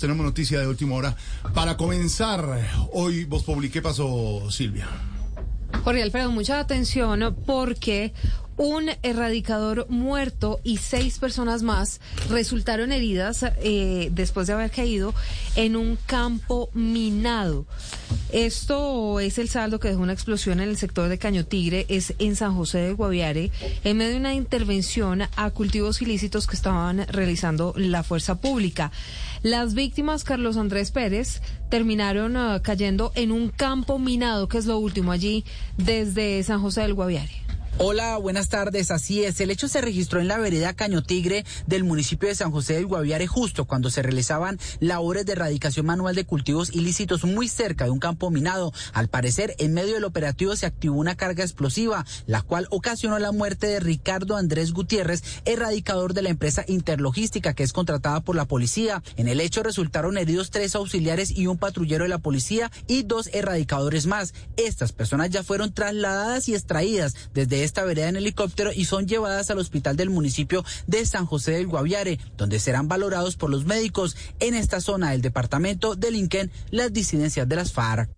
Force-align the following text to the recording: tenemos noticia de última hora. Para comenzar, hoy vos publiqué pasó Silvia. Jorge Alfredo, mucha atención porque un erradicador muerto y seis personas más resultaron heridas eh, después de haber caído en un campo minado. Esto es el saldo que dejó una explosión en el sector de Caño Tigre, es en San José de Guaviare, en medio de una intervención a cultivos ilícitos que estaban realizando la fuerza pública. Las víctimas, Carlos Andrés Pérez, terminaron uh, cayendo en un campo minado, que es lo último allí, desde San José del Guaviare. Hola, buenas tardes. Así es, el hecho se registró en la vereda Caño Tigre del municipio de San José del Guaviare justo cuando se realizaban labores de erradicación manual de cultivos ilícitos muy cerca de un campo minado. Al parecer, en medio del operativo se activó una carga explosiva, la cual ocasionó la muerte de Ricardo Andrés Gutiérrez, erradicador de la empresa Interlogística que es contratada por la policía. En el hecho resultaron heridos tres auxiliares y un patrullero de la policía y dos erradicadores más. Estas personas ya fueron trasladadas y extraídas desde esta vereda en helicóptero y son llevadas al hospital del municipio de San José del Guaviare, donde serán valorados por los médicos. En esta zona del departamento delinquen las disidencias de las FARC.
tenemos 0.00 0.24
noticia 0.24 0.58
de 0.58 0.66
última 0.66 0.96
hora. 0.96 1.14
Para 1.54 1.76
comenzar, 1.76 2.44
hoy 2.92 3.24
vos 3.24 3.44
publiqué 3.44 3.82
pasó 3.82 4.50
Silvia. 4.50 4.88
Jorge 5.84 6.02
Alfredo, 6.02 6.30
mucha 6.30 6.58
atención 6.58 7.36
porque 7.46 8.12
un 8.60 8.90
erradicador 9.02 9.86
muerto 9.88 10.60
y 10.62 10.76
seis 10.76 11.18
personas 11.18 11.62
más 11.62 11.98
resultaron 12.28 12.92
heridas 12.92 13.42
eh, 13.62 14.10
después 14.12 14.46
de 14.46 14.52
haber 14.52 14.70
caído 14.70 15.14
en 15.56 15.76
un 15.76 15.96
campo 16.04 16.68
minado. 16.74 17.64
Esto 18.32 19.18
es 19.18 19.38
el 19.38 19.48
saldo 19.48 19.80
que 19.80 19.88
dejó 19.88 20.02
una 20.02 20.12
explosión 20.12 20.60
en 20.60 20.68
el 20.68 20.76
sector 20.76 21.08
de 21.08 21.16
Caño 21.16 21.46
Tigre, 21.46 21.86
es 21.88 22.12
en 22.18 22.36
San 22.36 22.54
José 22.54 22.80
de 22.80 22.92
Guaviare, 22.92 23.50
en 23.82 23.96
medio 23.96 24.12
de 24.12 24.18
una 24.18 24.34
intervención 24.34 25.22
a 25.36 25.50
cultivos 25.52 26.02
ilícitos 26.02 26.46
que 26.46 26.54
estaban 26.54 27.06
realizando 27.08 27.72
la 27.78 28.02
fuerza 28.02 28.42
pública. 28.42 28.92
Las 29.42 29.72
víctimas, 29.72 30.22
Carlos 30.22 30.58
Andrés 30.58 30.90
Pérez, 30.90 31.40
terminaron 31.70 32.36
uh, 32.36 32.60
cayendo 32.60 33.10
en 33.14 33.32
un 33.32 33.48
campo 33.48 33.98
minado, 33.98 34.48
que 34.48 34.58
es 34.58 34.66
lo 34.66 34.78
último 34.78 35.12
allí, 35.12 35.46
desde 35.78 36.42
San 36.42 36.60
José 36.60 36.82
del 36.82 36.92
Guaviare. 36.92 37.49
Hola, 37.82 38.18
buenas 38.18 38.50
tardes. 38.50 38.90
Así 38.90 39.24
es, 39.24 39.40
el 39.40 39.50
hecho 39.50 39.66
se 39.66 39.80
registró 39.80 40.20
en 40.20 40.28
la 40.28 40.36
vereda 40.36 40.74
Caño 40.74 41.02
Tigre 41.02 41.46
del 41.66 41.82
municipio 41.82 42.28
de 42.28 42.34
San 42.34 42.50
José 42.50 42.74
del 42.74 42.84
Guaviare 42.84 43.26
justo 43.26 43.64
cuando 43.64 43.88
se 43.88 44.02
realizaban 44.02 44.58
labores 44.80 45.24
de 45.24 45.32
erradicación 45.32 45.86
manual 45.86 46.14
de 46.14 46.26
cultivos 46.26 46.74
ilícitos 46.74 47.24
muy 47.24 47.48
cerca 47.48 47.86
de 47.86 47.90
un 47.90 47.98
campo 47.98 48.30
minado. 48.30 48.74
Al 48.92 49.08
parecer, 49.08 49.54
en 49.56 49.72
medio 49.72 49.94
del 49.94 50.04
operativo 50.04 50.56
se 50.56 50.66
activó 50.66 50.96
una 50.96 51.16
carga 51.16 51.42
explosiva, 51.42 52.04
la 52.26 52.42
cual 52.42 52.66
ocasionó 52.68 53.18
la 53.18 53.32
muerte 53.32 53.68
de 53.68 53.80
Ricardo 53.80 54.36
Andrés 54.36 54.74
Gutiérrez, 54.74 55.22
erradicador 55.46 56.12
de 56.12 56.20
la 56.20 56.28
empresa 56.28 56.66
Interlogística 56.68 57.54
que 57.54 57.62
es 57.62 57.72
contratada 57.72 58.20
por 58.20 58.36
la 58.36 58.44
policía. 58.44 59.02
En 59.16 59.26
el 59.26 59.40
hecho 59.40 59.62
resultaron 59.62 60.18
heridos 60.18 60.50
tres 60.50 60.74
auxiliares 60.74 61.30
y 61.30 61.46
un 61.46 61.56
patrullero 61.56 62.04
de 62.04 62.10
la 62.10 62.18
policía 62.18 62.70
y 62.86 63.04
dos 63.04 63.30
erradicadores 63.32 64.04
más. 64.04 64.34
Estas 64.58 64.92
personas 64.92 65.30
ya 65.30 65.42
fueron 65.42 65.72
trasladadas 65.72 66.46
y 66.46 66.54
extraídas 66.54 67.14
desde 67.32 67.69
esta 67.70 67.84
vereda 67.84 68.08
en 68.08 68.16
helicóptero 68.16 68.72
y 68.74 68.84
son 68.84 69.06
llevadas 69.06 69.48
al 69.50 69.58
hospital 69.58 69.96
del 69.96 70.10
municipio 70.10 70.64
de 70.88 71.06
San 71.06 71.24
José 71.24 71.52
del 71.52 71.68
Guaviare, 71.68 72.18
donde 72.36 72.58
serán 72.58 72.88
valorados 72.88 73.36
por 73.36 73.48
los 73.48 73.64
médicos. 73.64 74.16
En 74.40 74.54
esta 74.54 74.80
zona 74.80 75.12
del 75.12 75.22
departamento 75.22 75.94
delinquen 75.94 76.50
las 76.70 76.92
disidencias 76.92 77.48
de 77.48 77.56
las 77.56 77.72
FARC. 77.72 78.10